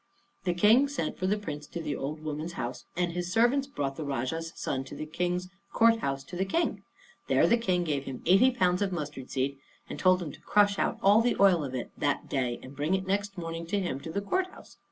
The 0.45 0.55
King 0.55 0.87
sent 0.87 1.19
for 1.19 1.27
the 1.27 1.37
Prince 1.37 1.67
to 1.67 1.79
the 1.79 1.95
old 1.95 2.23
woman's 2.23 2.53
house, 2.53 2.85
and 2.97 3.11
his 3.11 3.31
servants 3.31 3.67
brought 3.67 3.97
the 3.97 4.03
Rajah's 4.03 4.51
son 4.55 4.83
to 4.85 4.95
the 4.95 5.05
King's 5.05 5.47
court 5.73 5.97
house 5.99 6.23
to 6.23 6.35
the 6.35 6.43
King. 6.43 6.81
There 7.27 7.45
the 7.45 7.55
King 7.59 7.83
gave 7.83 8.05
him 8.05 8.23
eighty 8.25 8.49
pounds 8.49 8.81
of 8.81 8.91
mustard 8.91 9.29
seed, 9.29 9.59
and 9.87 9.99
told 9.99 10.19
him 10.23 10.31
to 10.31 10.41
crush 10.41 10.79
all 10.79 11.21
the 11.21 11.35
oil 11.39 11.61
out 11.61 11.67
of 11.67 11.75
it 11.75 11.91
that 11.99 12.27
day, 12.27 12.59
and 12.63 12.75
bring 12.75 12.95
it 12.95 13.05
next 13.05 13.37
morning 13.37 13.67
to 13.67 13.79
him 13.79 13.99
to 13.99 14.11
the 14.11 14.21
court 14.21 14.47
house. 14.47 14.77